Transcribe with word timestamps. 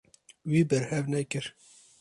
Wî 0.51 0.61
berhev 0.69 1.05
nekir. 1.15 1.45